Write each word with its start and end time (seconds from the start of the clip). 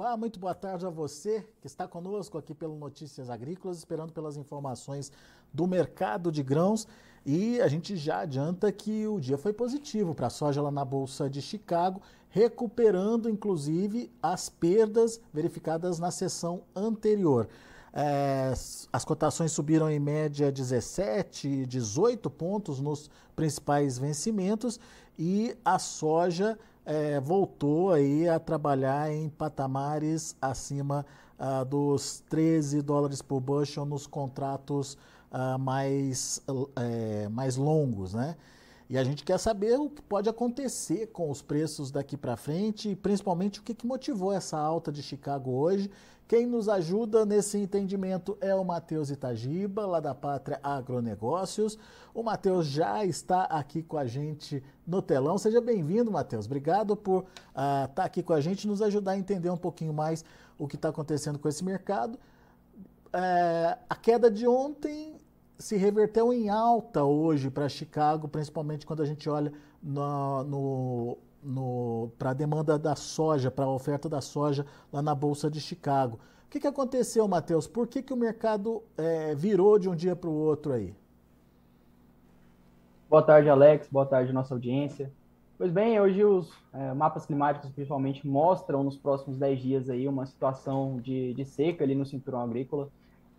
Olá, 0.00 0.16
muito 0.16 0.40
boa 0.40 0.54
tarde 0.54 0.86
a 0.86 0.88
você 0.88 1.46
que 1.60 1.66
está 1.66 1.86
conosco 1.86 2.38
aqui 2.38 2.54
pelo 2.54 2.74
Notícias 2.74 3.28
Agrícolas, 3.28 3.76
esperando 3.76 4.14
pelas 4.14 4.34
informações 4.34 5.12
do 5.52 5.66
mercado 5.66 6.32
de 6.32 6.42
grãos. 6.42 6.88
E 7.26 7.60
a 7.60 7.68
gente 7.68 7.94
já 7.98 8.20
adianta 8.20 8.72
que 8.72 9.06
o 9.06 9.20
dia 9.20 9.36
foi 9.36 9.52
positivo 9.52 10.14
para 10.14 10.28
a 10.28 10.30
soja 10.30 10.62
lá 10.62 10.70
na 10.70 10.86
Bolsa 10.86 11.28
de 11.28 11.42
Chicago, 11.42 12.00
recuperando 12.30 13.28
inclusive 13.28 14.10
as 14.22 14.48
perdas 14.48 15.20
verificadas 15.34 15.98
na 15.98 16.10
sessão 16.10 16.62
anterior. 16.74 17.46
É, 17.92 18.54
as 18.90 19.04
cotações 19.04 19.52
subiram 19.52 19.90
em 19.90 20.00
média 20.00 20.50
17, 20.50 21.66
18 21.66 22.30
pontos 22.30 22.80
nos 22.80 23.10
principais 23.36 23.98
vencimentos 23.98 24.80
e 25.18 25.54
a 25.62 25.78
soja 25.78 26.58
é, 26.84 27.20
voltou 27.20 27.92
aí 27.92 28.28
a 28.28 28.38
trabalhar 28.38 29.12
em 29.12 29.28
patamares 29.28 30.36
acima 30.40 31.04
ah, 31.38 31.64
dos 31.64 32.22
13 32.28 32.82
dólares 32.82 33.22
por 33.22 33.40
bushel 33.40 33.84
nos 33.84 34.06
contratos 34.06 34.96
ah, 35.30 35.56
mais, 35.56 36.42
é, 36.76 37.28
mais 37.28 37.56
longos, 37.56 38.14
né? 38.14 38.36
E 38.90 38.98
a 38.98 39.04
gente 39.04 39.22
quer 39.22 39.38
saber 39.38 39.78
o 39.78 39.88
que 39.88 40.02
pode 40.02 40.28
acontecer 40.28 41.06
com 41.12 41.30
os 41.30 41.40
preços 41.40 41.92
daqui 41.92 42.16
para 42.16 42.36
frente 42.36 42.90
e 42.90 42.96
principalmente 42.96 43.60
o 43.60 43.62
que, 43.62 43.72
que 43.72 43.86
motivou 43.86 44.32
essa 44.32 44.58
alta 44.58 44.90
de 44.90 45.00
Chicago 45.00 45.52
hoje. 45.52 45.88
Quem 46.30 46.46
nos 46.46 46.68
ajuda 46.68 47.26
nesse 47.26 47.58
entendimento 47.58 48.38
é 48.40 48.54
o 48.54 48.64
Matheus 48.64 49.10
Itagiba, 49.10 49.84
lá 49.84 49.98
da 49.98 50.14
Pátria 50.14 50.60
Agronegócios. 50.62 51.76
O 52.14 52.22
Matheus 52.22 52.68
já 52.68 53.04
está 53.04 53.42
aqui 53.46 53.82
com 53.82 53.98
a 53.98 54.06
gente 54.06 54.62
no 54.86 55.02
telão. 55.02 55.36
Seja 55.38 55.60
bem-vindo, 55.60 56.08
Matheus. 56.08 56.46
Obrigado 56.46 56.94
por 56.94 57.24
estar 57.48 57.88
uh, 57.88 57.92
tá 57.92 58.04
aqui 58.04 58.22
com 58.22 58.32
a 58.32 58.40
gente 58.40 58.68
nos 58.68 58.80
ajudar 58.80 59.10
a 59.10 59.18
entender 59.18 59.50
um 59.50 59.56
pouquinho 59.56 59.92
mais 59.92 60.24
o 60.56 60.68
que 60.68 60.76
está 60.76 60.90
acontecendo 60.90 61.36
com 61.36 61.48
esse 61.48 61.64
mercado. 61.64 62.16
É, 63.12 63.76
a 63.88 63.96
queda 63.96 64.30
de 64.30 64.46
ontem 64.46 65.16
se 65.58 65.76
reverteu 65.76 66.32
em 66.32 66.48
alta 66.48 67.02
hoje 67.02 67.50
para 67.50 67.68
Chicago, 67.68 68.28
principalmente 68.28 68.86
quando 68.86 69.02
a 69.02 69.04
gente 69.04 69.28
olha 69.28 69.52
no, 69.82 70.44
no 70.44 71.18
para 72.18 72.30
a 72.30 72.34
demanda 72.34 72.78
da 72.78 72.94
soja, 72.94 73.50
para 73.50 73.64
a 73.64 73.70
oferta 73.70 74.08
da 74.08 74.20
soja 74.20 74.66
lá 74.92 75.00
na 75.00 75.14
Bolsa 75.14 75.50
de 75.50 75.60
Chicago. 75.60 76.18
O 76.46 76.50
que, 76.50 76.60
que 76.60 76.66
aconteceu, 76.66 77.26
Matheus? 77.28 77.66
Por 77.66 77.86
que, 77.86 78.02
que 78.02 78.12
o 78.12 78.16
mercado 78.16 78.82
é, 78.98 79.34
virou 79.34 79.78
de 79.78 79.88
um 79.88 79.94
dia 79.94 80.16
para 80.16 80.28
o 80.28 80.34
outro 80.34 80.72
aí? 80.72 80.94
Boa 83.08 83.22
tarde, 83.22 83.48
Alex. 83.48 83.88
Boa 83.88 84.06
tarde, 84.06 84.32
nossa 84.32 84.54
audiência. 84.54 85.12
Pois 85.56 85.70
bem, 85.70 86.00
hoje 86.00 86.24
os 86.24 86.50
é, 86.72 86.94
mapas 86.94 87.26
climáticos 87.26 87.70
principalmente 87.70 88.26
mostram 88.26 88.82
nos 88.82 88.96
próximos 88.96 89.36
10 89.36 89.60
dias 89.60 89.90
aí 89.90 90.08
uma 90.08 90.24
situação 90.24 90.98
de, 91.00 91.34
de 91.34 91.44
seca 91.44 91.84
ali 91.84 91.94
no 91.94 92.06
cinturão 92.06 92.40
agrícola. 92.40 92.88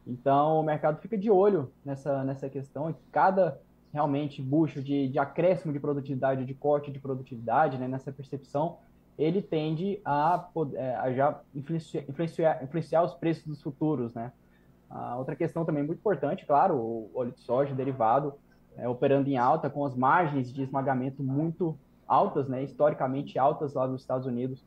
Então, 0.06 0.60
o 0.60 0.64
mercado 0.64 1.00
fica 1.00 1.18
de 1.18 1.32
olho 1.32 1.72
nessa, 1.84 2.24
nessa 2.24 2.50
questão 2.50 2.94
cada 3.12 3.60
realmente 3.94 4.42
bucho 4.42 4.82
de, 4.82 5.10
de 5.10 5.20
acréscimo 5.20 5.74
de 5.74 5.80
produtividade, 5.80 6.46
de 6.46 6.54
corte 6.54 6.92
de 6.92 7.00
produtividade, 7.00 7.78
né, 7.78 7.88
nessa 7.88 8.12
percepção, 8.12 8.78
ele 9.18 9.42
tende 9.42 10.02
a, 10.06 10.48
é, 10.74 10.96
a 10.96 11.12
já 11.12 11.42
influenciar, 11.54 12.04
influenciar, 12.08 12.64
influenciar, 12.64 13.04
os 13.04 13.14
preços 13.14 13.46
dos 13.46 13.62
futuros, 13.62 14.14
né? 14.14 14.32
Outra 15.18 15.38
questão 15.38 15.64
também 15.64 15.84
muito 15.84 16.00
importante, 16.00 16.46
claro, 16.46 16.76
o 16.76 17.12
óleo 17.14 17.32
de 17.32 17.40
soja 17.40 17.74
derivado 17.74 18.34
é, 18.76 18.90
operando 18.90 19.30
em 19.30 19.38
alta, 19.38 19.70
com 19.70 19.86
as 19.86 19.96
margens 19.96 20.52
de 20.52 20.64
esmagamento 20.64 21.24
muito 21.24 21.78
altas, 22.06 22.50
né, 22.50 22.62
historicamente 22.62 23.40
altas 23.40 23.74
lá 23.74 23.88
nos 23.88 24.02
Estados 24.02 24.28
Unidos. 24.28 24.66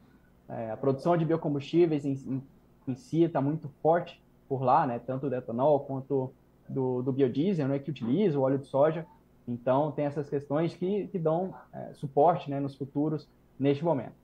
É, 0.49 0.71
a 0.71 0.77
produção 0.77 1.17
de 1.17 1.25
biocombustíveis 1.25 2.05
em, 2.05 2.13
em, 2.13 2.43
em 2.89 2.95
si 2.95 3.23
está 3.23 3.41
muito 3.41 3.69
forte, 3.83 4.23
por 4.49 4.63
lá, 4.63 4.87
né? 4.87 4.99
Tanto 4.99 5.29
do 5.29 5.35
etanol 5.35 5.81
quanto 5.81 6.33
do, 6.69 7.03
do 7.03 7.13
biodiesel, 7.13 7.69
né? 7.69 7.79
Que 7.79 7.91
utiliza 7.91 8.39
o 8.39 8.43
óleo 8.43 8.59
de 8.59 8.67
soja. 8.67 9.07
Então, 9.47 9.93
tem 9.93 10.07
essas 10.07 10.29
questões 10.29 10.75
que, 10.75 11.07
que 11.09 11.19
dão 11.19 11.55
é, 11.73 11.93
suporte 11.95 12.51
né, 12.51 12.59
nos 12.61 12.75
futuros 12.77 13.29
neste 13.59 13.85
momento. 13.85 14.15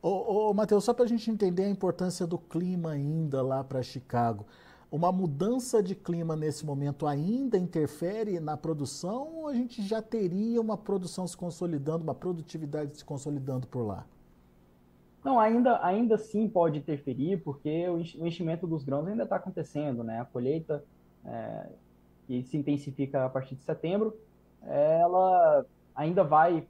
Ô, 0.00 0.48
ô 0.50 0.54
Matheus, 0.54 0.84
só 0.84 0.94
para 0.94 1.04
a 1.04 1.08
gente 1.08 1.30
entender 1.30 1.64
a 1.64 1.68
importância 1.68 2.26
do 2.26 2.38
clima 2.38 2.92
ainda 2.92 3.42
lá 3.42 3.62
para 3.62 3.82
Chicago, 3.82 4.46
uma 4.90 5.12
mudança 5.12 5.82
de 5.82 5.94
clima 5.94 6.34
nesse 6.34 6.64
momento 6.64 7.06
ainda 7.06 7.58
interfere 7.58 8.40
na 8.40 8.56
produção 8.56 9.36
ou 9.36 9.48
a 9.48 9.54
gente 9.54 9.82
já 9.82 10.00
teria 10.00 10.60
uma 10.60 10.78
produção 10.78 11.26
se 11.26 11.36
consolidando, 11.36 12.04
uma 12.04 12.14
produtividade 12.14 12.96
se 12.96 13.04
consolidando 13.04 13.66
por 13.66 13.82
lá? 13.82 14.06
Não, 15.22 15.38
ainda, 15.38 15.84
ainda 15.84 16.16
sim 16.16 16.48
pode 16.48 16.78
interferir, 16.78 17.42
porque 17.42 17.86
o 17.88 17.98
enchimento 17.98 18.66
dos 18.66 18.84
grãos 18.84 19.06
ainda 19.06 19.24
está 19.24 19.36
acontecendo, 19.36 20.02
né? 20.02 20.20
A 20.20 20.24
colheita, 20.24 20.82
é, 21.24 21.66
que 22.26 22.42
se 22.42 22.56
intensifica 22.56 23.24
a 23.24 23.28
partir 23.28 23.54
de 23.54 23.62
setembro, 23.62 24.16
ela 24.62 25.64
ainda 25.94 26.22
vai, 26.22 26.66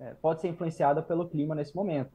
é, 0.00 0.14
pode 0.20 0.40
ser 0.40 0.48
influenciada 0.48 1.02
pelo 1.02 1.28
clima 1.28 1.54
nesse 1.54 1.74
momento. 1.74 2.10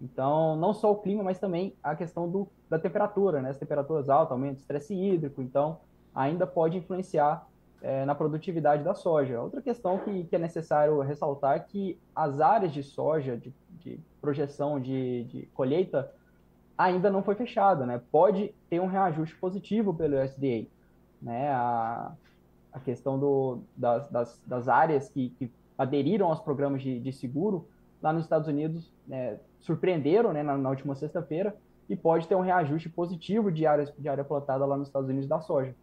Então, 0.00 0.56
não 0.56 0.72
só 0.72 0.90
o 0.90 0.96
clima, 0.96 1.22
mas 1.22 1.38
também 1.38 1.74
a 1.82 1.94
questão 1.94 2.28
do, 2.28 2.48
da 2.68 2.78
temperatura, 2.78 3.42
né? 3.42 3.50
As 3.50 3.58
temperaturas 3.58 4.08
altas, 4.08 4.32
aumento 4.32 4.56
do 4.56 4.60
estresse 4.60 4.94
hídrico, 4.94 5.42
então 5.42 5.78
ainda 6.14 6.46
pode 6.46 6.78
influenciar 6.78 7.46
é, 7.82 8.04
na 8.04 8.14
produtividade 8.14 8.82
da 8.82 8.94
soja. 8.94 9.40
Outra 9.40 9.60
questão 9.60 9.98
que, 9.98 10.24
que 10.24 10.36
é 10.36 10.38
necessário 10.38 11.00
ressaltar 11.00 11.56
é 11.56 11.60
que 11.60 11.98
as 12.14 12.40
áreas 12.40 12.72
de 12.72 12.82
soja, 12.82 13.36
de, 13.36 13.52
de 13.78 14.00
projeção 14.20 14.80
de, 14.80 15.24
de, 15.24 15.46
colheita, 15.54 16.10
ainda 16.76 17.10
não 17.10 17.22
foi 17.22 17.34
fechada, 17.34 17.84
né? 17.84 18.00
Pode 18.10 18.54
ter 18.68 18.80
um 18.80 18.86
reajuste 18.86 19.36
positivo 19.36 19.92
pelo 19.92 20.22
USDA, 20.22 20.66
né? 21.20 21.50
A, 21.50 22.12
a 22.72 22.80
questão 22.80 23.18
do, 23.18 23.58
das, 23.76 24.08
das, 24.08 24.40
das 24.46 24.68
áreas 24.68 25.08
que, 25.08 25.30
que, 25.30 25.50
aderiram 25.76 26.28
aos 26.28 26.40
programas 26.40 26.82
de, 26.82 27.00
de, 27.00 27.12
seguro 27.12 27.66
lá 28.02 28.12
nos 28.12 28.24
Estados 28.24 28.46
Unidos 28.46 28.92
né, 29.08 29.38
surpreenderam 29.60 30.32
né, 30.32 30.42
na, 30.42 30.56
na 30.56 30.68
última 30.68 30.94
sexta-feira 30.94 31.56
e 31.88 31.96
pode 31.96 32.28
ter 32.28 32.34
um 32.34 32.42
reajuste 32.42 32.88
positivo 32.88 33.50
de 33.50 33.66
área, 33.66 33.92
de 33.98 34.08
área 34.08 34.22
plantada 34.22 34.64
lá 34.66 34.76
nos 34.76 34.88
Estados 34.88 35.08
Unidos 35.08 35.26
da 35.26 35.40
soja. 35.40 35.74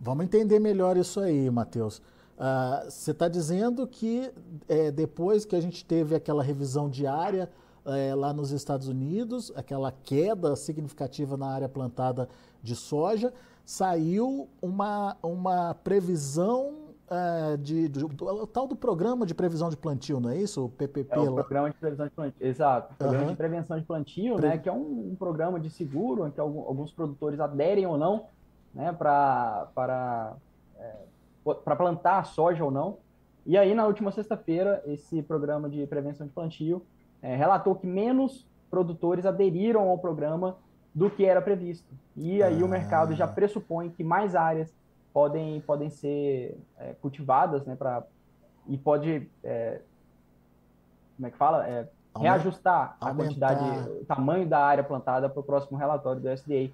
Vamos 0.00 0.24
entender 0.24 0.58
melhor 0.58 0.96
isso 0.96 1.20
aí, 1.20 1.50
Matheus. 1.50 1.98
Uh, 2.36 2.88
você 2.88 3.10
está 3.12 3.28
dizendo 3.28 3.86
que 3.86 4.30
é, 4.68 4.90
depois 4.90 5.44
que 5.44 5.56
a 5.56 5.60
gente 5.60 5.84
teve 5.84 6.14
aquela 6.14 6.42
revisão 6.42 6.88
diária 6.88 7.50
é, 7.84 8.14
lá 8.14 8.32
nos 8.32 8.50
Estados 8.52 8.86
Unidos, 8.86 9.52
aquela 9.56 9.90
queda 9.90 10.54
significativa 10.54 11.36
na 11.36 11.48
área 11.48 11.68
plantada 11.68 12.28
de 12.62 12.76
soja, 12.76 13.32
saiu 13.68 14.48
uma, 14.62 15.14
uma 15.22 15.74
previsão 15.74 16.72
uh, 17.06 17.58
de, 17.58 17.86
de, 17.86 18.00
do, 18.00 18.26
o 18.26 18.46
tal 18.46 18.66
do 18.66 18.74
programa 18.74 19.26
de 19.26 19.34
previsão 19.34 19.68
de 19.68 19.76
plantio, 19.76 20.18
não 20.18 20.30
é 20.30 20.38
isso? 20.38 20.64
O 20.64 20.68
PPP. 20.70 21.14
É 21.14 21.18
o 21.18 21.34
programa 21.34 21.68
de 21.68 21.76
previsão 21.76 22.06
de 22.06 22.12
plantio, 22.12 22.46
exato. 22.46 22.94
Programa 22.94 23.24
uhum. 23.24 23.30
de 23.32 23.36
prevenção 23.36 23.78
de 23.78 23.84
plantio, 23.84 24.36
Pre... 24.36 24.48
né, 24.48 24.56
que 24.56 24.70
é 24.70 24.72
um, 24.72 25.10
um, 25.10 25.14
programa 25.14 25.60
de 25.60 25.68
seguro 25.68 26.26
em 26.26 26.30
que 26.30 26.40
alguns 26.40 26.92
produtores 26.92 27.38
aderem 27.40 27.84
ou 27.84 27.98
não 27.98 28.24
né, 28.72 28.90
para 28.90 29.68
para 29.74 30.32
é, 30.78 30.94
para 31.62 31.76
plantar 31.76 32.24
soja 32.24 32.64
ou 32.64 32.70
não. 32.70 32.96
E 33.44 33.58
aí, 33.58 33.74
na 33.74 33.86
última 33.86 34.10
sexta-feira, 34.10 34.82
esse 34.86 35.22
programa 35.22 35.68
de 35.68 35.86
prevenção 35.86 36.26
de 36.26 36.32
plantio 36.32 36.80
é, 37.20 37.36
relatou 37.36 37.74
que 37.74 37.86
menos 37.86 38.46
produtores 38.70 39.26
aderiram 39.26 39.90
ao 39.90 39.98
programa 39.98 40.56
do 40.98 41.08
que 41.08 41.24
era 41.24 41.40
previsto. 41.40 41.86
E 42.16 42.42
aí 42.42 42.60
ah. 42.60 42.64
o 42.64 42.68
mercado 42.68 43.14
já 43.14 43.26
pressupõe 43.26 43.88
que 43.88 44.02
mais 44.02 44.34
áreas 44.34 44.74
podem, 45.12 45.60
podem 45.60 45.88
ser 45.88 46.58
é, 46.76 46.94
cultivadas, 47.00 47.64
né, 47.64 47.76
pra, 47.76 48.02
e 48.66 48.76
pode, 48.76 49.30
é, 49.44 49.80
como 51.16 51.28
é 51.28 51.30
que 51.30 51.36
fala? 51.36 51.68
É, 51.68 51.88
reajustar 52.18 52.96
a 53.00 53.14
quantidade, 53.14 53.62
o 53.90 54.04
tamanho 54.04 54.44
da 54.44 54.58
área 54.58 54.82
plantada 54.82 55.28
para 55.28 55.38
o 55.38 55.42
próximo 55.42 55.78
relatório 55.78 56.20
do 56.20 56.28
SDA 56.28 56.68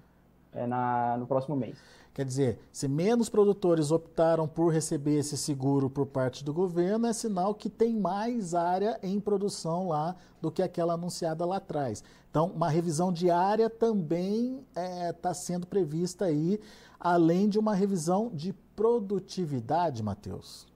é, 0.55 0.65
na, 0.65 1.17
no 1.17 1.27
próximo 1.27 1.55
mês. 1.55 1.77
Quer 2.15 2.23
dizer, 2.23 2.59
se 2.71 2.87
menos 2.87 3.27
produtores 3.27 3.91
optaram 3.91 4.47
por 4.47 4.71
receber 4.71 5.19
esse 5.19 5.37
seguro 5.37 5.89
por 5.89 6.05
parte 6.05 6.45
do 6.45 6.53
governo, 6.53 7.07
é 7.07 7.11
sinal 7.11 7.53
que 7.53 7.69
tem 7.69 7.93
mais 7.93 8.55
área 8.55 8.97
em 9.03 9.19
produção 9.19 9.89
lá 9.89 10.15
do 10.41 10.49
que 10.49 10.63
aquela 10.63 10.93
anunciada 10.93 11.45
lá 11.45 11.57
atrás. 11.57 12.01
Então, 12.31 12.47
uma 12.55 12.69
revisão 12.69 13.11
diária 13.11 13.69
também 13.69 14.59
está 14.69 14.81
é, 14.81 15.11
tá 15.11 15.33
sendo 15.33 15.67
prevista 15.67 16.25
aí, 16.25 16.57
além 16.97 17.49
de 17.49 17.59
uma 17.59 17.75
revisão 17.75 18.31
de 18.33 18.53
produtividade, 18.75 20.01
Matheus. 20.01 20.67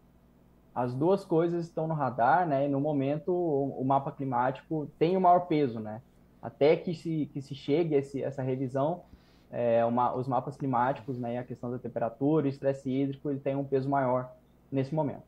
As 0.75 0.93
duas 0.93 1.23
coisas 1.23 1.65
estão 1.65 1.87
no 1.87 1.93
radar, 1.93 2.47
né? 2.47 2.65
E 2.65 2.69
no 2.69 2.81
momento 2.81 3.31
o, 3.31 3.79
o 3.79 3.85
mapa 3.85 4.11
climático 4.11 4.89
tem 4.99 5.15
o 5.15 5.21
maior 5.21 5.47
peso, 5.47 5.79
né? 5.79 6.01
Até 6.41 6.75
que 6.75 6.93
se, 6.93 7.29
que 7.33 7.41
se 7.41 7.55
chegue 7.55 7.95
esse, 7.95 8.21
essa 8.21 8.41
revisão, 8.41 9.03
é, 9.51 9.83
uma, 9.85 10.15
os 10.15 10.27
mapas 10.27 10.55
climáticos, 10.55 11.17
né, 11.17 11.37
a 11.37 11.43
questão 11.43 11.71
da 11.71 11.79
temperatura, 11.79 12.45
o 12.45 12.49
estresse 12.49 12.89
hídrico, 12.89 13.29
ele 13.29 13.39
tem 13.39 13.55
um 13.55 13.63
peso 13.63 13.89
maior 13.89 14.31
nesse 14.71 14.93
momento. 14.93 15.23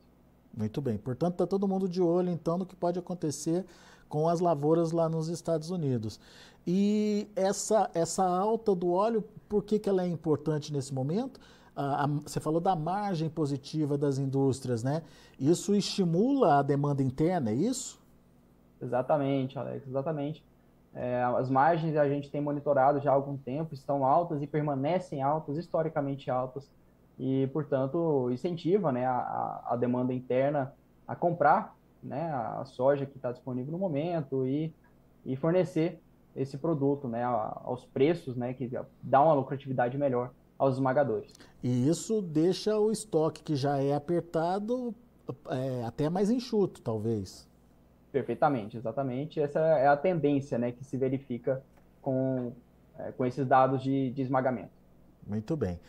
Muito 0.56 0.80
bem. 0.80 0.98
Portanto, 0.98 1.32
está 1.32 1.46
todo 1.46 1.66
mundo 1.66 1.88
de 1.88 2.00
olho, 2.00 2.30
então, 2.30 2.58
no 2.58 2.66
que 2.66 2.76
pode 2.76 2.98
acontecer 2.98 3.64
com 4.08 4.28
as 4.28 4.40
lavouras 4.40 4.92
lá 4.92 5.08
nos 5.08 5.28
Estados 5.28 5.70
Unidos. 5.70 6.20
E 6.66 7.28
essa, 7.34 7.90
essa 7.94 8.24
alta 8.24 8.74
do 8.74 8.92
óleo, 8.92 9.24
por 9.48 9.64
que, 9.64 9.78
que 9.78 9.88
ela 9.88 10.02
é 10.02 10.06
importante 10.06 10.72
nesse 10.72 10.92
momento? 10.92 11.40
a, 11.74 12.06
você 12.06 12.40
falou 12.40 12.60
da 12.60 12.76
margem 12.76 13.28
positiva 13.28 13.96
das 13.96 14.18
indústrias, 14.18 14.82
né? 14.82 15.02
Isso 15.38 15.74
estimula 15.74 16.58
a 16.58 16.62
demanda 16.62 17.02
interna, 17.02 17.50
é 17.50 17.54
isso? 17.54 18.00
Exatamente, 18.80 19.58
Alex, 19.58 19.86
exatamente. 19.86 20.44
É, 20.94 21.22
as 21.22 21.48
margens 21.48 21.96
a 21.96 22.08
gente 22.08 22.30
tem 22.30 22.40
monitorado 22.40 23.00
já 23.00 23.10
há 23.10 23.14
algum 23.14 23.36
tempo, 23.36 23.72
estão 23.72 24.04
altas 24.04 24.42
e 24.42 24.46
permanecem 24.46 25.22
altas, 25.22 25.56
historicamente 25.56 26.30
altas, 26.30 26.70
e, 27.18 27.46
portanto, 27.52 28.28
incentiva 28.30 28.92
né, 28.92 29.06
a, 29.06 29.62
a 29.66 29.76
demanda 29.76 30.12
interna 30.12 30.74
a 31.06 31.14
comprar 31.14 31.74
né, 32.02 32.30
a 32.32 32.64
soja 32.64 33.06
que 33.06 33.16
está 33.16 33.30
disponível 33.30 33.72
no 33.72 33.78
momento 33.78 34.46
e, 34.46 34.72
e 35.24 35.36
fornecer 35.36 36.00
esse 36.34 36.56
produto 36.56 37.08
né, 37.08 37.22
aos 37.22 37.84
preços 37.84 38.36
né, 38.36 38.54
que 38.54 38.70
dá 39.02 39.22
uma 39.22 39.34
lucratividade 39.34 39.96
melhor 39.96 40.30
aos 40.58 40.74
esmagadores. 40.74 41.32
E 41.62 41.88
isso 41.88 42.22
deixa 42.22 42.78
o 42.78 42.90
estoque 42.90 43.42
que 43.42 43.54
já 43.54 43.78
é 43.78 43.94
apertado 43.94 44.94
é, 45.48 45.84
até 45.84 46.08
mais 46.08 46.30
enxuto, 46.30 46.80
talvez. 46.82 47.48
Perfeitamente, 48.12 48.76
exatamente. 48.76 49.40
Essa 49.40 49.58
é 49.58 49.88
a 49.88 49.96
tendência 49.96 50.58
né, 50.58 50.70
que 50.70 50.84
se 50.84 50.96
verifica 50.98 51.62
com, 52.02 52.52
é, 52.98 53.10
com 53.12 53.24
esses 53.24 53.46
dados 53.46 53.82
de, 53.82 54.10
de 54.10 54.20
esmagamento. 54.20 54.70
Muito 55.26 55.56
bem. 55.56 55.80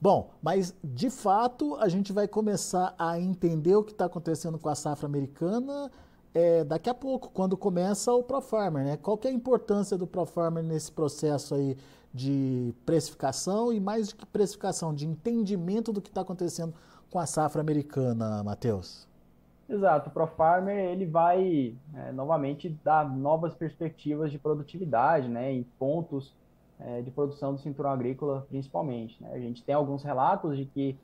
Bom, 0.00 0.30
mas 0.42 0.74
de 0.82 1.08
fato 1.08 1.76
a 1.76 1.88
gente 1.88 2.12
vai 2.12 2.28
começar 2.28 2.94
a 2.98 3.18
entender 3.18 3.74
o 3.76 3.82
que 3.82 3.92
está 3.92 4.06
acontecendo 4.06 4.58
com 4.58 4.68
a 4.68 4.74
safra 4.74 5.06
americana 5.06 5.90
é, 6.34 6.62
daqui 6.62 6.88
a 6.88 6.94
pouco, 6.94 7.30
quando 7.30 7.56
começa 7.56 8.12
o 8.12 8.22
ProFarmer, 8.22 8.84
né? 8.84 8.96
Qual 8.96 9.18
é 9.24 9.28
a 9.28 9.32
importância 9.32 9.96
do 9.96 10.06
ProFarmer 10.06 10.62
nesse 10.62 10.92
processo 10.92 11.54
aí 11.54 11.76
de 12.12 12.72
precificação 12.86 13.72
e 13.72 13.80
mais 13.80 14.08
do 14.08 14.16
que 14.16 14.26
precificação, 14.26 14.94
de 14.94 15.06
entendimento 15.06 15.92
do 15.92 16.00
que 16.00 16.08
está 16.08 16.20
acontecendo 16.20 16.74
com 17.10 17.18
a 17.18 17.26
safra 17.26 17.60
americana, 17.60 18.42
Matheus? 18.44 19.07
Exato, 19.68 20.08
o 20.08 20.12
ProFarmer 20.12 20.76
ele 20.76 21.04
vai 21.04 21.76
é, 21.94 22.12
novamente 22.12 22.70
dar 22.82 23.08
novas 23.08 23.54
perspectivas 23.54 24.32
de 24.32 24.38
produtividade, 24.38 25.28
né, 25.28 25.52
em 25.52 25.62
pontos 25.62 26.34
é, 26.80 27.02
de 27.02 27.10
produção 27.10 27.52
do 27.52 27.60
cinturão 27.60 27.90
agrícola, 27.90 28.46
principalmente. 28.48 29.22
Né? 29.22 29.30
A 29.32 29.38
gente 29.38 29.62
tem 29.62 29.74
alguns 29.74 30.02
relatos 30.02 30.56
de 30.56 30.64
que 30.64 30.96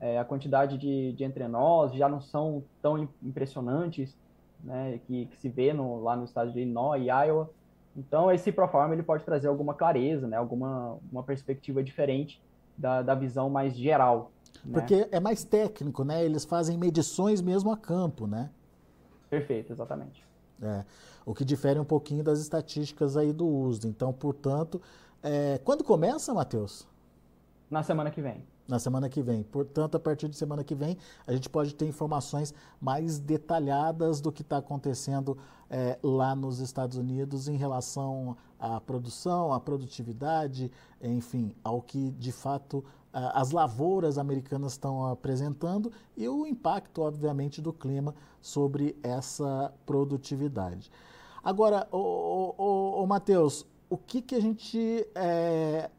é, 0.00 0.18
a 0.18 0.24
quantidade 0.24 0.76
de, 0.78 1.12
de 1.12 1.24
entrenós 1.24 1.92
já 1.92 2.08
não 2.08 2.20
são 2.20 2.64
tão 2.82 3.08
impressionantes, 3.22 4.16
né, 4.64 4.98
que, 5.06 5.26
que 5.26 5.36
se 5.36 5.48
vê 5.48 5.72
no, 5.72 6.02
lá 6.02 6.16
no 6.16 6.24
estado 6.24 6.50
de 6.50 6.58
Illinois 6.58 7.00
e 7.00 7.06
Iowa, 7.06 7.48
então, 7.98 8.30
esse 8.30 8.52
Proforma 8.52 8.94
ele 8.94 9.02
pode 9.02 9.24
trazer 9.24 9.48
alguma 9.48 9.74
clareza, 9.74 10.28
né? 10.28 10.36
alguma 10.36 10.98
uma 11.10 11.24
perspectiva 11.24 11.82
diferente 11.82 12.40
da, 12.76 13.02
da 13.02 13.12
visão 13.12 13.50
mais 13.50 13.76
geral. 13.76 14.30
Né? 14.64 14.72
Porque 14.72 15.08
é 15.10 15.20
mais 15.20 15.44
técnico, 15.44 16.04
né? 16.04 16.24
Eles 16.24 16.44
fazem 16.44 16.76
medições 16.76 17.40
mesmo 17.40 17.70
a 17.70 17.76
campo, 17.76 18.26
né? 18.26 18.50
Perfeito, 19.30 19.72
exatamente. 19.72 20.24
É, 20.60 20.84
o 21.24 21.34
que 21.34 21.44
difere 21.44 21.78
um 21.78 21.84
pouquinho 21.84 22.24
das 22.24 22.40
estatísticas 22.40 23.16
aí 23.16 23.32
do 23.32 23.46
uso. 23.46 23.86
Então, 23.86 24.12
portanto, 24.12 24.80
é, 25.22 25.58
quando 25.64 25.84
começa, 25.84 26.34
Matheus? 26.34 26.86
Na 27.70 27.82
semana 27.82 28.10
que 28.10 28.20
vem 28.20 28.44
na 28.68 28.78
semana 28.78 29.08
que 29.08 29.22
vem. 29.22 29.42
Portanto, 29.42 29.96
a 29.96 30.00
partir 30.00 30.28
de 30.28 30.36
semana 30.36 30.62
que 30.62 30.74
vem, 30.74 30.96
a 31.26 31.32
gente 31.32 31.48
pode 31.48 31.74
ter 31.74 31.86
informações 31.86 32.52
mais 32.78 33.18
detalhadas 33.18 34.20
do 34.20 34.30
que 34.30 34.42
está 34.42 34.58
acontecendo 34.58 35.38
é, 35.70 35.98
lá 36.02 36.36
nos 36.36 36.60
Estados 36.60 36.98
Unidos 36.98 37.48
em 37.48 37.56
relação 37.56 38.36
à 38.58 38.78
produção, 38.80 39.52
à 39.52 39.58
produtividade, 39.58 40.70
enfim, 41.02 41.54
ao 41.64 41.80
que 41.80 42.10
de 42.12 42.30
fato 42.30 42.84
as 43.10 43.50
lavouras 43.50 44.18
americanas 44.18 44.72
estão 44.72 45.06
apresentando 45.06 45.90
e 46.16 46.28
o 46.28 46.46
impacto, 46.46 47.02
obviamente, 47.02 47.60
do 47.60 47.72
clima 47.72 48.14
sobre 48.40 48.96
essa 49.02 49.72
produtividade. 49.86 50.90
Agora, 51.42 51.88
o, 51.90 53.04
Matheus, 53.06 53.66
o 53.88 53.96
que, 53.96 54.20
que 54.20 54.34
a 54.34 54.40
gente 54.40 55.08
é, 55.14 55.90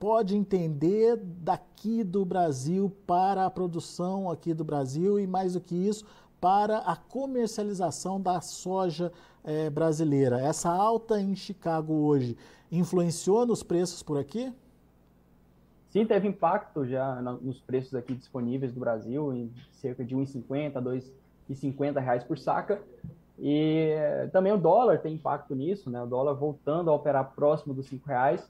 pode 0.00 0.34
entender 0.34 1.14
daqui 1.16 2.02
do 2.02 2.24
Brasil 2.24 2.90
para 3.06 3.44
a 3.44 3.50
produção 3.50 4.30
aqui 4.30 4.54
do 4.54 4.64
Brasil 4.64 5.20
e 5.20 5.26
mais 5.26 5.52
do 5.52 5.60
que 5.60 5.74
isso 5.74 6.06
para 6.40 6.78
a 6.78 6.96
comercialização 6.96 8.18
da 8.18 8.40
soja 8.40 9.12
é, 9.44 9.68
brasileira. 9.68 10.40
Essa 10.40 10.70
alta 10.70 11.20
em 11.20 11.36
Chicago 11.36 11.92
hoje 11.92 12.34
influenciou 12.72 13.44
nos 13.44 13.62
preços 13.62 14.02
por 14.02 14.18
aqui? 14.18 14.50
Sim, 15.90 16.06
teve 16.06 16.26
impacto 16.26 16.86
já 16.86 17.20
nos 17.20 17.60
preços 17.60 17.94
aqui 17.94 18.14
disponíveis 18.14 18.72
do 18.72 18.80
Brasil, 18.80 19.34
em 19.34 19.52
cerca 19.72 20.02
de 20.02 20.16
1,50 20.16 20.76
a 20.76 20.82
2,50 20.82 22.00
reais 22.00 22.24
por 22.24 22.38
saca. 22.38 22.80
E 23.38 23.94
também 24.32 24.52
o 24.52 24.58
dólar 24.58 25.00
tem 25.00 25.14
impacto 25.14 25.54
nisso, 25.54 25.90
né? 25.90 26.02
O 26.02 26.06
dólar 26.06 26.34
voltando 26.34 26.90
a 26.90 26.94
operar 26.94 27.32
próximo 27.34 27.74
dos 27.74 27.86
5 27.86 28.06
reais 28.06 28.48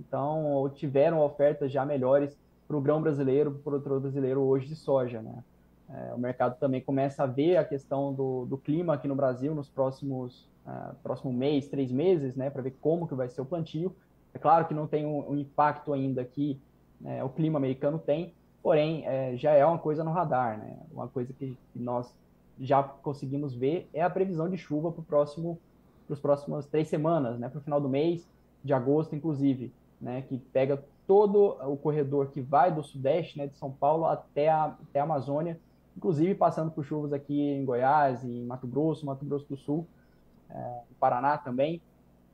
então, 0.00 0.70
tiveram 0.74 1.20
ofertas 1.20 1.70
já 1.70 1.84
melhores 1.84 2.36
para 2.66 2.76
o 2.76 2.80
grão 2.80 3.02
brasileiro, 3.02 3.50
para 3.50 3.58
o 3.58 3.62
produtor 3.62 4.00
brasileiro 4.00 4.40
hoje 4.40 4.66
de 4.66 4.74
soja. 4.74 5.20
Né? 5.20 5.44
É, 5.88 6.14
o 6.14 6.18
mercado 6.18 6.58
também 6.58 6.80
começa 6.80 7.24
a 7.24 7.26
ver 7.26 7.56
a 7.56 7.64
questão 7.64 8.12
do, 8.12 8.46
do 8.46 8.56
clima 8.56 8.94
aqui 8.94 9.06
no 9.06 9.14
Brasil 9.14 9.54
nos 9.54 9.68
próximos 9.68 10.48
uh, 10.66 10.94
próximo 11.02 11.32
mês, 11.32 11.68
três 11.68 11.90
meses, 11.90 12.36
né, 12.36 12.48
para 12.48 12.62
ver 12.62 12.76
como 12.80 13.06
que 13.06 13.14
vai 13.14 13.28
ser 13.28 13.40
o 13.40 13.44
plantio. 13.44 13.94
É 14.32 14.38
claro 14.38 14.66
que 14.66 14.74
não 14.74 14.86
tem 14.86 15.04
um, 15.04 15.30
um 15.30 15.36
impacto 15.36 15.92
ainda 15.92 16.24
que 16.24 16.60
né, 17.00 17.22
o 17.24 17.28
clima 17.28 17.58
americano 17.58 17.98
tem, 17.98 18.32
porém 18.62 19.04
é, 19.06 19.36
já 19.36 19.52
é 19.52 19.64
uma 19.66 19.78
coisa 19.78 20.04
no 20.04 20.12
radar, 20.12 20.58
né? 20.58 20.76
Uma 20.92 21.08
coisa 21.08 21.32
que, 21.32 21.56
que 21.72 21.78
nós 21.78 22.14
já 22.60 22.82
conseguimos 22.82 23.54
ver 23.54 23.88
é 23.92 24.02
a 24.02 24.10
previsão 24.10 24.48
de 24.48 24.56
chuva 24.56 24.92
para 24.92 25.02
próximo 25.02 25.58
para 26.06 26.14
as 26.14 26.20
próximas 26.20 26.66
três 26.66 26.88
semanas, 26.88 27.38
né, 27.38 27.48
para 27.48 27.58
o 27.58 27.62
final 27.62 27.80
do 27.80 27.88
mês 27.88 28.28
de 28.64 28.72
agosto, 28.72 29.14
inclusive 29.14 29.72
né, 30.00 30.22
que 30.22 30.38
pega 30.38 30.82
todo 31.06 31.56
o 31.70 31.76
corredor 31.76 32.28
que 32.28 32.40
vai 32.40 32.72
do 32.72 32.82
sudeste, 32.82 33.36
né, 33.36 33.46
de 33.46 33.56
São 33.56 33.70
Paulo 33.70 34.06
até 34.06 34.48
a, 34.48 34.64
até 34.66 35.00
a 35.00 35.02
Amazônia, 35.02 35.58
inclusive 35.96 36.34
passando 36.34 36.70
por 36.70 36.84
chuvas 36.84 37.12
aqui 37.12 37.40
em 37.40 37.64
Goiás, 37.64 38.24
em 38.24 38.44
Mato 38.44 38.66
Grosso, 38.66 39.04
Mato 39.04 39.24
Grosso 39.24 39.46
do 39.48 39.56
Sul, 39.56 39.86
é, 40.48 40.80
Paraná 40.98 41.36
também. 41.36 41.82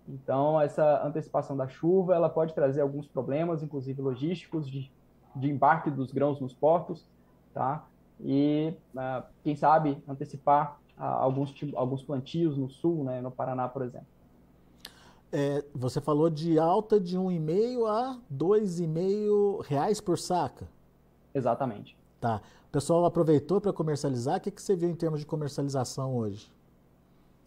Então, 0.08 0.60
essa 0.60 1.04
antecipação 1.04 1.56
da 1.56 1.66
chuva, 1.66 2.14
ela 2.14 2.28
pode 2.28 2.54
trazer 2.54 2.80
alguns 2.80 3.08
problemas, 3.08 3.62
inclusive 3.62 4.00
logísticos, 4.00 4.70
de, 4.70 4.90
de 5.34 5.50
embarque 5.50 5.90
dos 5.90 6.12
grãos 6.12 6.40
nos 6.40 6.54
portos, 6.54 7.04
tá? 7.52 7.84
E, 8.20 8.72
uh, 8.94 9.24
quem 9.42 9.56
sabe, 9.56 10.02
antecipar 10.08 10.78
uh, 10.96 11.02
alguns, 11.02 11.54
alguns 11.74 12.02
plantios 12.02 12.56
no 12.56 12.68
sul, 12.70 13.04
né, 13.04 13.20
no 13.20 13.30
Paraná, 13.30 13.68
por 13.68 13.82
exemplo. 13.82 14.06
É, 15.32 15.64
você 15.74 16.00
falou 16.00 16.30
de 16.30 16.58
alta 16.58 17.00
de 17.00 17.18
1,5 17.18 17.86
a 17.86 18.18
2,5 18.32 19.62
reais 19.66 20.00
por 20.00 20.18
saca. 20.18 20.68
Exatamente. 21.34 21.96
Tá. 22.20 22.40
O 22.68 22.72
pessoal 22.72 23.04
aproveitou 23.04 23.60
para 23.60 23.72
comercializar. 23.72 24.38
O 24.38 24.40
que, 24.40 24.50
que 24.50 24.62
você 24.62 24.74
viu 24.74 24.88
em 24.88 24.94
termos 24.94 25.20
de 25.20 25.26
comercialização 25.26 26.16
hoje? 26.16 26.50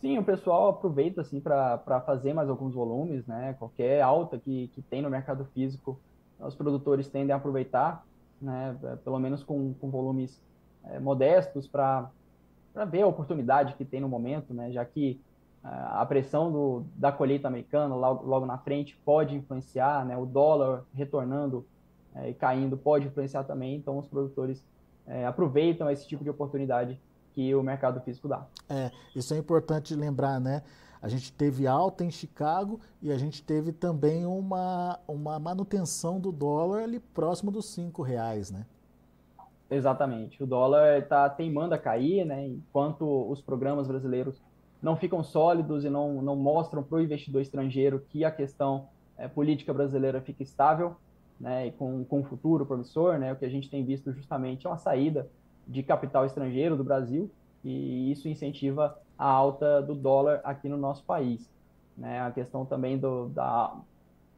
Sim, 0.02 0.18
o 0.18 0.24
pessoal 0.24 0.70
aproveita 0.70 1.22
assim 1.22 1.42
para 1.42 2.02
fazer 2.06 2.34
mais 2.34 2.50
alguns 2.50 2.74
volumes, 2.74 3.26
né? 3.28 3.54
Qualquer 3.60 4.02
alta 4.02 4.38
que, 4.38 4.70
que 4.70 4.82
tem 4.82 5.02
no 5.02 5.10
mercado 5.10 5.44
físico, 5.54 6.00
os 6.40 6.56
produtores 6.56 7.10
tendem 7.10 7.34
a 7.34 7.36
aproveitar, 7.36 8.06
né? 8.42 8.78
Pelo 9.04 9.20
menos 9.20 9.44
com, 9.44 9.74
com 9.74 9.90
volumes 9.90 10.40
é, 10.86 11.00
modestos 11.00 11.68
para 11.68 12.10
ver 12.90 13.02
a 13.02 13.08
oportunidade 13.08 13.74
que 13.76 13.84
tem 13.84 14.00
no 14.00 14.08
momento, 14.08 14.54
né? 14.54 14.72
Já 14.72 14.86
que 14.86 15.20
a 15.64 16.06
pressão 16.06 16.52
do, 16.52 16.86
da 16.96 17.12
colheita 17.12 17.48
americana 17.48 17.94
logo, 17.94 18.26
logo 18.26 18.46
na 18.46 18.58
frente 18.58 18.98
pode 19.04 19.36
influenciar, 19.36 20.06
né? 20.06 20.18
o 20.18 20.26
dólar 20.26 20.86
retornando 20.94 21.66
é, 22.16 22.30
e 22.30 22.34
caindo 22.34 22.78
pode 22.78 23.08
influenciar 23.08 23.44
também, 23.44 23.76
então 23.76 23.98
os 23.98 24.08
produtores 24.08 24.66
é, 25.06 25.26
aproveitam 25.26 25.90
esse 25.90 26.08
tipo 26.08 26.24
de 26.24 26.30
oportunidade 26.30 27.00
que 27.34 27.54
o 27.54 27.62
mercado 27.62 28.00
físico 28.02 28.28
dá. 28.28 28.46
É, 28.70 28.92
isso 29.16 29.34
é 29.34 29.38
importante 29.38 29.96
lembrar, 29.96 30.40
né? 30.40 30.64
A 31.02 31.08
gente 31.08 31.32
teve 31.32 31.66
alta 31.66 32.04
em 32.04 32.12
Chicago 32.12 32.80
e 33.02 33.12
a 33.12 33.18
gente 33.18 33.42
teve 33.42 33.72
também 33.72 34.26
uma, 34.26 35.00
uma 35.08 35.40
manutenção 35.40 36.20
do 36.20 36.32
dólar 36.32 36.84
ali 36.84 37.00
próximo 37.00 37.52
dos 37.52 37.68
cinco 37.68 38.02
reais, 38.02 38.52
né? 38.52 38.66
Exatamente. 39.70 40.44
O 40.44 40.48
dólar 40.48 41.00
está 41.00 41.30
teimando 41.30 41.74
a 41.74 41.78
cair, 41.78 42.26
né? 42.26 42.48
Enquanto 42.48 43.06
os 43.30 43.42
programas 43.42 43.88
brasileiros 43.88 44.42
não 44.82 44.96
ficam 44.96 45.24
sólidos 45.24 45.84
e 45.84 45.90
não, 45.90 46.22
não 46.22 46.36
mostram 46.36 46.82
para 46.82 46.98
o 46.98 47.02
investidor 47.02 47.42
estrangeiro 47.42 48.06
que 48.10 48.24
a 48.24 48.32
questão 48.32 48.88
é, 49.18 49.28
política 49.28 49.74
brasileira 49.74 50.22
fica 50.22 50.42
estável 50.42 50.96
né, 51.40 51.68
e 51.68 51.72
com, 51.72 52.04
com 52.06 52.20
um 52.20 52.24
futuro 52.24 52.66
promissor. 52.66 53.18
Né, 53.18 53.34
o 53.34 53.36
que 53.36 53.46
a 53.46 53.50
gente 53.50 53.70
tem 53.70 53.84
visto 53.84 54.12
justamente 54.14 54.66
é 54.66 54.70
uma 54.70 54.78
saída 54.78 55.28
de 55.68 55.84
capital 55.84 56.26
estrangeiro 56.26 56.76
do 56.76 56.84
Brasil. 56.84 57.30
e 57.64 58.12
isso 58.12 58.28
incentiva 58.28 58.98
a 59.18 59.30
alta 59.30 59.82
do 59.82 59.94
dólar 59.94 60.40
aqui 60.44 60.70
no 60.70 60.78
nosso 60.78 61.04
país. 61.04 61.50
Né? 61.98 62.22
A 62.22 62.32
questão 62.32 62.66
também 62.66 62.98
do, 62.98 63.28
da, 63.28 63.76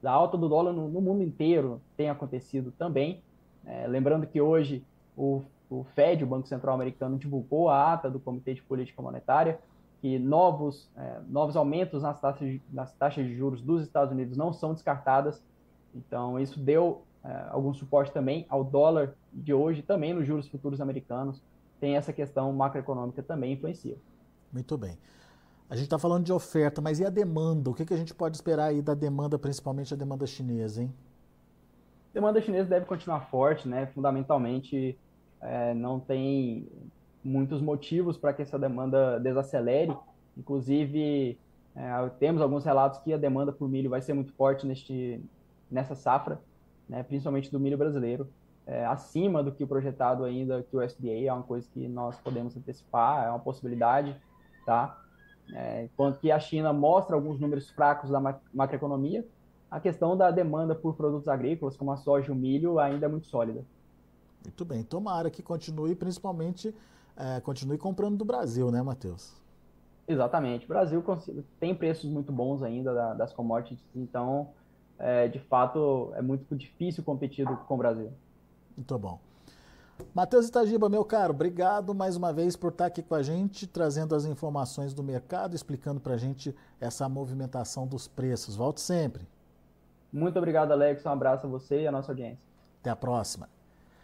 da 0.02 0.12
alta 0.12 0.36
do 0.36 0.50
dólar 0.50 0.74
no, 0.74 0.90
no 0.90 1.00
mundo 1.00 1.22
inteiro 1.22 1.80
tem 1.96 2.10
acontecido 2.10 2.72
também. 2.72 3.22
É, 3.64 3.86
lembrando 3.86 4.26
que 4.26 4.42
hoje 4.42 4.84
o, 5.16 5.44
o 5.70 5.84
Fed, 5.96 6.24
o 6.24 6.28
Banco 6.28 6.48
Central 6.48 6.74
Americano, 6.74 7.18
divulgou 7.18 7.70
a 7.70 7.94
ata 7.94 8.10
do 8.10 8.20
Comitê 8.20 8.56
de 8.56 8.64
Política 8.64 9.02
Monetária, 9.02 9.60
que 10.02 10.18
novos, 10.18 10.90
é, 10.98 11.20
novos 11.28 11.56
aumentos 11.56 12.02
nas 12.02 12.20
taxas, 12.20 12.60
nas 12.74 12.92
taxas 12.94 13.24
de 13.24 13.36
juros 13.36 13.62
dos 13.62 13.84
Estados 13.84 14.12
Unidos 14.12 14.36
não 14.36 14.52
são 14.52 14.74
descartadas. 14.74 15.44
Então, 15.94 16.40
isso 16.40 16.60
deu 16.60 17.04
é, 17.24 17.46
algum 17.50 17.72
suporte 17.72 18.12
também 18.12 18.46
ao 18.50 18.64
dólar 18.64 19.14
de 19.32 19.54
hoje, 19.54 19.84
também 19.84 20.12
nos 20.12 20.26
juros 20.26 20.48
futuros 20.48 20.82
americanos. 20.82 21.42
Tem 21.80 21.96
essa 21.96 22.12
questão 22.12 22.52
macroeconômica 22.52 23.22
também 23.22 23.54
influencia. 23.54 23.96
Muito 24.52 24.76
bem. 24.76 24.98
A 25.70 25.76
gente 25.76 25.86
está 25.86 26.00
falando 26.00 26.26
de 26.26 26.34
oferta, 26.34 26.82
mas 26.82 27.00
e 27.00 27.06
a 27.06 27.10
demanda? 27.10 27.70
O 27.70 27.74
que, 27.74 27.86
que 27.86 27.94
a 27.94 27.98
gente 27.98 28.14
pode 28.14 28.36
esperar 28.36 28.66
aí 28.66 28.82
da 28.82 28.96
demanda, 28.96 29.38
principalmente 29.38 29.94
a 29.94 29.98
demanda 29.98 30.26
chinesa, 30.26 30.82
hein? 30.82 30.94
Demanda 32.14 32.42
chinesa 32.42 32.68
deve 32.68 32.86
continuar 32.86 33.22
forte, 33.30 33.68
né? 33.68 33.86
Fundamentalmente, 33.86 34.98
é, 35.40 35.74
não 35.74 36.00
tem 36.00 36.68
muitos 37.24 37.62
motivos 37.62 38.18
para 38.18 38.34
que 38.34 38.42
essa 38.42 38.58
demanda 38.58 39.20
desacelere. 39.20 39.96
Inclusive, 40.38 41.38
é, 41.76 42.10
temos 42.20 42.42
alguns 42.42 42.66
relatos 42.66 43.00
que 43.00 43.14
a 43.14 43.18
demanda 43.18 43.52
por 43.52 43.70
milho 43.70 43.90
vai 43.90 44.02
ser 44.02 44.14
muito 44.14 44.34
forte 44.34 44.66
neste, 44.66 45.24
nessa 45.70 45.96
safra, 45.96 46.40
né? 46.88 47.04
principalmente 47.04 47.52
do 47.52 47.60
milho 47.60 47.78
brasileiro, 47.78 48.28
é, 48.66 48.86
acima 48.86 49.44
do 49.44 49.52
que 49.52 49.64
o 49.64 49.68
projetado 49.68 50.24
ainda 50.24 50.64
que 50.64 50.76
o 50.76 50.82
SDA, 50.82 51.26
é 51.26 51.34
uma 51.34 51.44
coisa 51.44 51.68
que 51.74 51.88
nós 51.88 52.18
podemos 52.20 52.56
antecipar, 52.56 53.26
é 53.26 53.30
uma 53.30 53.40
possibilidade, 53.40 54.16
tá? 54.66 54.98
É, 55.54 55.84
enquanto 55.86 56.20
que 56.20 56.32
a 56.32 56.40
China 56.40 56.72
mostra 56.72 57.16
alguns 57.16 57.40
números 57.40 57.70
fracos 57.72 58.10
da 58.10 58.20
macroeconomia, 58.54 59.26
a 59.70 59.80
questão 59.80 60.16
da 60.16 60.30
demanda 60.32 60.76
por 60.76 60.96
produtos 60.96 61.28
agrícolas, 61.28 61.76
como 61.76 61.92
a 61.92 61.98
soja 61.98 62.30
e 62.30 62.32
o 62.32 62.36
milho, 62.36 62.80
ainda 62.80 63.06
é 63.06 63.10
muito 63.10 63.28
sólida. 63.28 63.66
Muito 64.44 64.66
bem. 64.66 64.84
Tomara 64.84 65.30
que 65.30 65.42
continue, 65.42 65.96
principalmente, 65.96 66.74
é, 67.16 67.40
continue 67.40 67.78
comprando 67.78 68.18
do 68.18 68.26
Brasil, 68.26 68.72
né, 68.72 68.82
Matheus? 68.82 69.34
Exatamente. 70.08 70.66
O 70.66 70.68
Brasil 70.68 71.04
tem 71.60 71.76
preços 71.76 72.10
muito 72.10 72.32
bons 72.32 72.64
ainda 72.64 73.14
das 73.14 73.32
commodities, 73.34 73.84
então, 73.96 74.50
é, 74.98 75.28
de 75.28 75.40
fato, 75.40 76.12
é 76.16 76.22
muito 76.22 76.56
difícil 76.56 77.04
competir 77.04 77.46
com 77.46 77.74
o 77.74 77.78
Brasil. 77.78 78.12
Muito 78.76 78.98
bom. 78.98 79.20
Matheus 80.14 80.48
Itagiba, 80.48 80.90
meu 80.90 81.06
caro, 81.06 81.32
obrigado 81.32 81.94
mais 81.94 82.16
uma 82.16 82.34
vez 82.34 82.56
por 82.56 82.72
estar 82.72 82.88
aqui 82.88 83.04
com 83.04 83.14
a 83.14 83.22
gente, 83.22 83.68
trazendo 83.68 84.16
as 84.16 84.26
informações 84.26 84.94
do 84.94 85.04
mercado, 85.04 85.56
explicando 85.56 86.00
para 86.00 86.16
a 86.16 86.18
gente 86.18 86.56
essa 86.80 87.08
movimentação 87.08 87.86
dos 87.86 88.08
preços. 88.08 88.56
Volte 88.56 88.82
sempre. 88.82 89.28
Muito 90.12 90.38
obrigado, 90.38 90.72
Alex. 90.72 91.06
Um 91.06 91.10
abraço 91.10 91.46
a 91.46 91.50
você 91.50 91.84
e 91.84 91.88
a 91.88 91.92
nossa 91.92 92.12
audiência. 92.12 92.44
Até 92.82 92.90
a 92.90 92.96
próxima. 92.96 93.48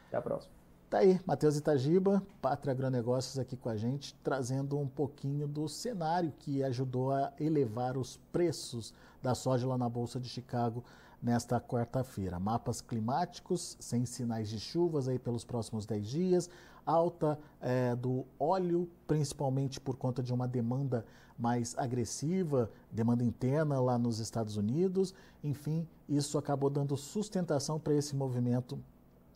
Até 0.08 0.18
a 0.18 0.22
próxima. 0.22 0.57
Tá 0.90 1.00
aí, 1.00 1.20
Matheus 1.26 1.58
Itagiba, 1.58 2.24
Pátria 2.42 2.72
Agronegócios 2.72 3.38
aqui 3.38 3.58
com 3.58 3.68
a 3.68 3.76
gente, 3.76 4.16
trazendo 4.24 4.80
um 4.80 4.88
pouquinho 4.88 5.46
do 5.46 5.68
cenário 5.68 6.32
que 6.40 6.64
ajudou 6.64 7.12
a 7.12 7.34
elevar 7.38 7.98
os 7.98 8.16
preços 8.32 8.94
da 9.22 9.36
soja 9.36 9.68
lá 9.68 9.78
na 9.78 9.90
Bolsa 9.90 10.18
de 10.18 10.30
Chicago 10.30 10.86
nesta 11.22 11.60
quarta-feira. 11.60 12.40
Mapas 12.40 12.80
climáticos 12.80 13.76
sem 13.82 14.06
sinais 14.06 14.48
de 14.48 14.62
chuvas 14.62 15.10
aí 15.10 15.20
pelos 15.20 15.44
próximos 15.44 15.86
10 15.86 16.08
dias, 16.08 16.50
alta 16.86 17.38
é, 17.60 17.94
do 17.94 18.26
óleo, 18.40 18.90
principalmente 19.06 19.82
por 19.82 19.98
conta 19.98 20.24
de 20.24 20.34
uma 20.34 20.48
demanda 20.48 21.06
mais 21.38 21.78
agressiva, 21.78 22.72
demanda 22.90 23.26
interna 23.26 23.78
lá 23.82 23.98
nos 23.98 24.20
Estados 24.20 24.56
Unidos. 24.56 25.14
Enfim, 25.44 25.86
isso 26.08 26.38
acabou 26.38 26.70
dando 26.70 26.96
sustentação 26.96 27.78
para 27.78 27.94
esse 27.94 28.16
movimento 28.16 28.82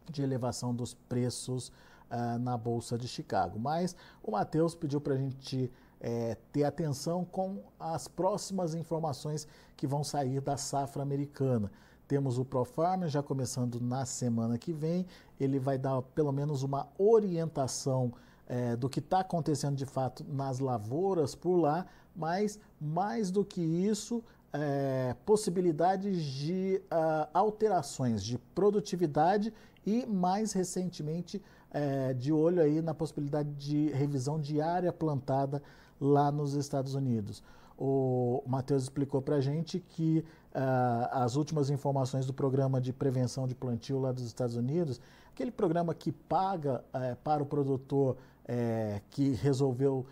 de 0.10 0.22
elevação 0.22 0.74
dos 0.74 0.93
preços 0.93 1.70
uh, 2.10 2.39
na 2.39 2.58
Bolsa 2.58 2.98
de 2.98 3.08
Chicago. 3.08 3.60
Mas 3.60 3.96
o 4.24 4.31
Matheus 4.31 4.75
pediu 4.75 5.01
para 5.01 5.13
a 5.13 5.17
gente 5.17 5.72
é, 6.00 6.36
ter 6.51 6.63
atenção 6.63 7.24
com 7.24 7.60
as 7.79 8.08
próximas 8.08 8.74
informações 8.74 9.48
que 9.77 9.86
vão 9.86 10.03
sair 10.03 10.41
da 10.41 10.58
safra 10.58 11.03
americana. 11.03 11.72
Temos 12.08 12.38
o 12.38 12.43
ProFarmer 12.43 13.08
já 13.08 13.24
começando 13.24 13.79
na 13.79 14.05
semana 14.05 14.58
que 14.58 14.74
vem, 14.74 15.05
ele 15.39 15.60
vai 15.60 15.77
dar 15.77 16.01
pelo 16.01 16.31
menos 16.31 16.63
uma 16.63 16.89
orientação 16.98 18.12
é, 18.48 18.75
do 18.75 18.89
que 18.89 19.00
está 19.00 19.22
acontecendo 19.22 19.77
de 19.77 19.86
fato 19.86 20.25
nas 20.27 20.60
lavouras 20.60 21.36
por 21.36 21.55
lá, 21.55 21.86
mas 22.13 22.60
mais 22.81 23.31
do 23.31 23.46
que 23.46 23.62
isso, 23.62 24.22
é, 24.51 25.15
possibilidades 25.25 26.22
de 26.22 26.81
uh, 26.91 27.29
alterações 27.34 28.22
de 28.22 28.38
produtividade 28.38 29.53
e 29.85 30.05
mais 30.05 30.53
recentemente 30.53 31.41
é, 31.71 32.13
de 32.13 32.31
olho 32.31 32.61
aí 32.61 32.81
na 32.81 32.93
possibilidade 32.93 33.50
de 33.53 33.89
revisão 33.89 34.39
de 34.39 34.61
área 34.61 34.91
plantada 34.91 35.61
lá 36.00 36.31
nos 36.31 36.53
Estados 36.53 36.95
Unidos. 36.95 37.43
O 37.77 38.43
Matheus 38.45 38.83
explicou 38.83 39.21
para 39.21 39.38
a 39.38 39.41
gente 39.41 39.79
que 39.79 40.23
uh, 40.53 41.07
as 41.11 41.35
últimas 41.35 41.71
informações 41.71 42.27
do 42.27 42.33
programa 42.33 42.79
de 42.79 42.93
prevenção 42.93 43.47
de 43.47 43.55
plantio 43.55 44.00
lá 44.00 44.11
dos 44.11 44.23
Estados 44.23 44.55
Unidos, 44.55 45.01
aquele 45.33 45.50
programa 45.50 45.95
que 45.95 46.11
paga 46.11 46.83
uh, 46.93 47.15
para 47.23 47.41
o 47.41 47.45
produtor 47.45 48.17
uh, 48.45 49.01
que 49.09 49.31
resolveu 49.31 50.05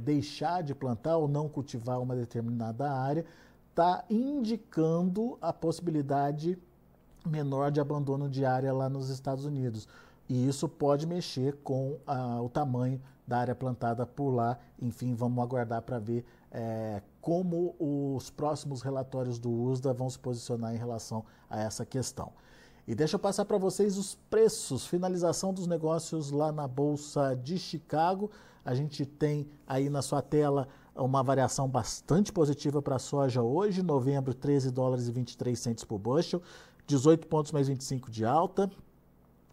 deixar 0.00 0.62
de 0.62 0.74
plantar 0.74 1.18
ou 1.18 1.28
não 1.28 1.50
cultivar 1.50 2.00
uma 2.00 2.16
determinada 2.16 2.90
área, 2.90 3.26
está 3.68 4.02
indicando 4.08 5.36
a 5.38 5.52
possibilidade 5.52 6.58
menor 7.26 7.70
de 7.70 7.80
abandono 7.80 8.28
de 8.28 8.44
área 8.44 8.72
lá 8.72 8.88
nos 8.88 9.08
Estados 9.08 9.44
Unidos. 9.44 9.88
E 10.28 10.48
isso 10.48 10.68
pode 10.68 11.06
mexer 11.06 11.56
com 11.62 11.98
ah, 12.06 12.40
o 12.42 12.48
tamanho 12.48 13.00
da 13.26 13.38
área 13.38 13.54
plantada 13.54 14.06
por 14.06 14.30
lá. 14.30 14.58
Enfim, 14.80 15.14
vamos 15.14 15.42
aguardar 15.42 15.82
para 15.82 15.98
ver 15.98 16.24
é, 16.50 17.02
como 17.20 17.74
os 17.78 18.30
próximos 18.30 18.82
relatórios 18.82 19.38
do 19.38 19.50
USDA 19.50 19.92
vão 19.92 20.08
se 20.08 20.18
posicionar 20.18 20.74
em 20.74 20.78
relação 20.78 21.24
a 21.50 21.60
essa 21.60 21.84
questão. 21.84 22.32
E 22.86 22.94
deixa 22.94 23.16
eu 23.16 23.20
passar 23.20 23.44
para 23.44 23.58
vocês 23.58 23.98
os 23.98 24.14
preços, 24.30 24.86
finalização 24.86 25.52
dos 25.52 25.66
negócios 25.66 26.30
lá 26.30 26.52
na 26.52 26.68
Bolsa 26.68 27.34
de 27.34 27.58
Chicago. 27.58 28.30
A 28.64 28.74
gente 28.74 29.04
tem 29.04 29.48
aí 29.66 29.90
na 29.90 30.02
sua 30.02 30.22
tela 30.22 30.68
uma 30.94 31.22
variação 31.22 31.68
bastante 31.68 32.32
positiva 32.32 32.80
para 32.80 32.96
a 32.96 33.00
soja 33.00 33.42
hoje, 33.42 33.82
novembro 33.82 34.32
13 34.32 34.70
dólares 34.70 35.08
e 35.08 35.12
23 35.12 35.58
centos 35.58 35.84
por 35.84 35.98
bushel, 35.98 36.40
18 36.86 37.26
pontos 37.26 37.52
mais 37.52 37.68
25 37.68 38.10
de 38.10 38.24
alta, 38.24 38.70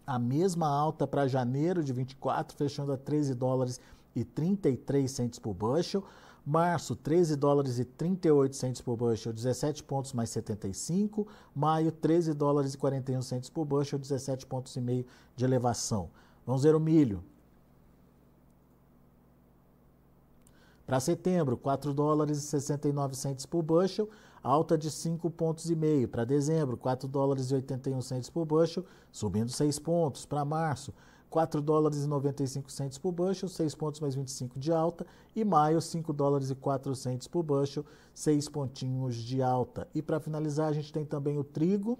a 0.06 0.18
mesma 0.18 0.68
alta 0.68 1.06
para 1.06 1.26
janeiro 1.26 1.82
de 1.82 1.92
24, 1.92 2.56
fechando 2.56 2.92
a 2.92 2.96
13 2.96 3.34
dólares 3.34 3.80
e 4.14 4.24
33 4.24 5.10
centos 5.10 5.38
por 5.38 5.54
bushel. 5.54 6.04
Março, 6.46 6.94
13 6.94 7.36
dólares 7.36 7.78
e 7.78 7.84
38 7.86 8.54
centos 8.54 8.80
por 8.82 8.96
bushel, 8.96 9.32
17 9.32 9.82
pontos 9.82 10.12
mais 10.12 10.28
75. 10.30 11.26
Maio, 11.54 11.90
13 11.90 12.34
dólares 12.34 12.74
e 12.74 12.78
41 12.78 13.22
centos 13.22 13.48
por 13.48 13.64
bushel, 13.64 13.98
17 13.98 14.46
pontos 14.46 14.76
e 14.76 14.80
meio 14.80 15.06
de 15.34 15.44
elevação. 15.44 16.10
Vamos 16.46 16.62
ver 16.62 16.74
o 16.74 16.80
milho. 16.80 17.24
Para 20.86 21.00
setembro, 21.00 21.56
4 21.56 21.94
dólares 21.94 22.36
e 22.38 22.42
69 22.42 23.16
centos 23.16 23.46
por 23.46 23.62
bushel, 23.62 24.08
alta 24.44 24.76
de 24.76 24.90
5 24.90 25.30
pontos 25.30 25.70
e 25.70 25.74
meio. 25.74 26.06
Para 26.06 26.24
dezembro, 26.24 26.76
4 26.76 27.08
dólares 27.08 27.50
e 27.50 27.54
81 27.54 28.02
centos 28.02 28.28
por 28.28 28.44
bushel, 28.44 28.84
subindo 29.10 29.50
6 29.50 29.78
pontos. 29.78 30.26
Para 30.26 30.44
março, 30.44 30.92
4 31.30 31.62
dólares 31.62 32.04
e 32.04 32.06
95 32.06 32.70
centos 32.70 32.98
por 32.98 33.10
bushel, 33.10 33.48
6 33.48 33.74
pontos 33.74 34.00
mais 34.00 34.14
25 34.14 34.58
de 34.58 34.70
alta. 34.70 35.06
E 35.34 35.42
maio, 35.44 35.80
5 35.80 36.12
dólares 36.12 36.50
e 36.50 36.54
4 36.54 36.94
centos 36.94 37.26
por 37.26 37.42
bushel, 37.42 37.84
6 38.14 38.48
pontinhos 38.50 39.16
de 39.16 39.40
alta. 39.40 39.88
E 39.94 40.02
para 40.02 40.20
finalizar, 40.20 40.68
a 40.68 40.72
gente 40.72 40.92
tem 40.92 41.04
também 41.04 41.38
o 41.38 41.42
trigo. 41.42 41.98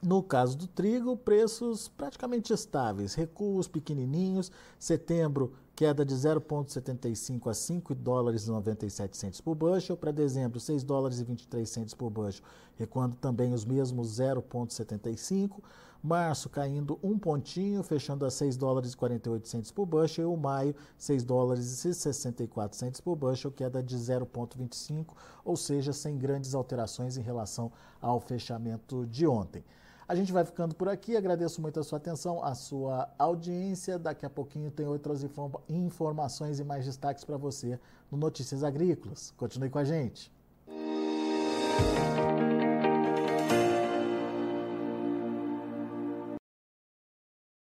No 0.00 0.22
caso 0.22 0.56
do 0.56 0.68
trigo, 0.68 1.16
preços 1.16 1.88
praticamente 1.88 2.52
estáveis, 2.52 3.14
recuos 3.14 3.66
pequenininhos. 3.66 4.52
Setembro, 4.78 5.52
queda 5.74 6.04
de 6.04 6.14
0,75 6.14 7.50
a 7.50 7.54
5 7.54 7.94
dólares 7.96 8.46
e 8.46 8.50
97 8.50 9.16
centos 9.16 9.40
por 9.40 9.56
bushel. 9.56 9.96
Para 9.96 10.12
dezembro, 10.12 10.60
6 10.60 10.84
dólares 10.84 11.18
e 11.18 11.24
23 11.24 11.68
centos 11.68 11.94
por 11.94 12.10
bushel, 12.10 12.44
recuando 12.76 13.16
também 13.16 13.52
os 13.52 13.64
mesmos 13.64 14.20
0,75. 14.20 15.60
Março 16.00 16.48
caindo 16.48 16.96
um 17.02 17.18
pontinho, 17.18 17.82
fechando 17.82 18.24
a 18.24 18.30
6 18.30 18.56
dólares 18.56 18.92
e 18.92 18.96
48 18.96 19.48
centos 19.48 19.72
por 19.72 19.84
bushel. 19.84 20.30
E 20.30 20.32
o 20.32 20.36
maio, 20.36 20.76
6 20.96 21.24
dólares 21.24 21.84
e 21.84 21.92
64 21.92 22.78
centos 22.78 23.00
por 23.00 23.16
bushel, 23.16 23.50
queda 23.50 23.82
de 23.82 23.96
0,25, 23.96 25.06
ou 25.44 25.56
seja, 25.56 25.92
sem 25.92 26.16
grandes 26.16 26.54
alterações 26.54 27.16
em 27.16 27.22
relação 27.22 27.72
ao 28.00 28.20
fechamento 28.20 29.04
de 29.04 29.26
ontem. 29.26 29.64
A 30.08 30.14
gente 30.14 30.32
vai 30.32 30.44
ficando 30.44 30.74
por 30.74 30.88
aqui. 30.88 31.16
Agradeço 31.16 31.60
muito 31.60 31.78
a 31.78 31.84
sua 31.84 31.98
atenção, 31.98 32.42
a 32.42 32.54
sua 32.54 33.10
audiência. 33.18 33.98
Daqui 33.98 34.24
a 34.24 34.30
pouquinho 34.30 34.70
tem 34.70 34.86
outras 34.86 35.22
informações 35.68 36.58
e 36.58 36.64
mais 36.64 36.86
destaques 36.86 37.24
para 37.24 37.36
você 37.36 37.78
no 38.10 38.16
Notícias 38.16 38.64
Agrícolas. 38.64 39.34
Continue 39.36 39.68
com 39.68 39.78
a 39.78 39.84
gente. 39.84 40.32
Música 40.66 42.37